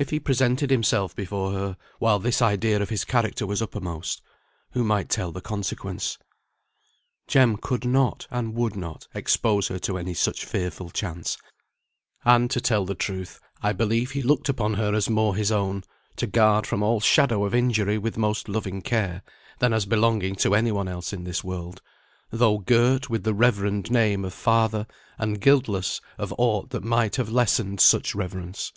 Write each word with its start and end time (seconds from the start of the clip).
If 0.00 0.10
he 0.10 0.18
presented 0.18 0.72
himself 0.72 1.14
before 1.14 1.52
her 1.52 1.76
while 2.00 2.18
this 2.18 2.42
idea 2.42 2.82
of 2.82 2.88
his 2.88 3.04
character 3.04 3.46
was 3.46 3.62
uppermost, 3.62 4.20
who 4.72 4.82
might 4.82 5.08
tell 5.08 5.30
the 5.30 5.40
consequence? 5.40 6.18
Jem 7.28 7.58
could 7.58 7.84
not, 7.84 8.26
and 8.32 8.54
would 8.54 8.74
not, 8.74 9.06
expose 9.14 9.68
her 9.68 9.78
to 9.78 9.96
any 9.96 10.12
such 10.12 10.44
fearful 10.44 10.90
chance: 10.90 11.38
and 12.24 12.50
to 12.50 12.60
tell 12.60 12.84
the 12.84 12.96
truth, 12.96 13.38
I 13.62 13.72
believe 13.72 14.10
he 14.10 14.22
looked 14.22 14.48
upon 14.48 14.74
her 14.74 14.92
as 14.92 15.08
more 15.08 15.36
his 15.36 15.52
own, 15.52 15.84
to 16.16 16.26
guard 16.26 16.66
from 16.66 16.82
all 16.82 16.98
shadow 16.98 17.44
of 17.44 17.54
injury 17.54 17.96
with 17.96 18.18
most 18.18 18.48
loving 18.48 18.82
care, 18.82 19.22
than 19.60 19.72
as 19.72 19.86
belonging 19.86 20.34
to 20.34 20.56
any 20.56 20.72
one 20.72 20.88
else 20.88 21.12
in 21.12 21.22
this 21.22 21.44
world, 21.44 21.80
though 22.32 22.58
girt 22.58 23.08
with 23.08 23.22
the 23.22 23.34
reverend 23.34 23.88
name 23.88 24.24
of 24.24 24.34
Father, 24.34 24.88
and 25.16 25.40
guiltless 25.40 26.00
of 26.18 26.34
aught 26.38 26.70
that 26.70 26.82
might 26.82 27.14
have 27.14 27.30
lessened 27.30 27.80
such 27.80 28.16
reverence. 28.16 28.72